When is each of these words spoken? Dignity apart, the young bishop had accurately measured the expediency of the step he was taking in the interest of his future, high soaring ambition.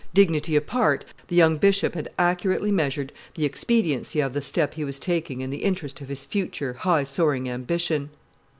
Dignity 0.15 0.55
apart, 0.55 1.05
the 1.27 1.35
young 1.35 1.57
bishop 1.57 1.93
had 1.93 2.09
accurately 2.17 2.71
measured 2.71 3.13
the 3.35 3.45
expediency 3.45 4.19
of 4.19 4.33
the 4.33 4.41
step 4.41 4.73
he 4.73 4.83
was 4.83 4.97
taking 4.97 5.41
in 5.41 5.51
the 5.51 5.63
interest 5.63 6.01
of 6.01 6.07
his 6.09 6.25
future, 6.25 6.73
high 6.73 7.03
soaring 7.03 7.47
ambition. 7.47 8.09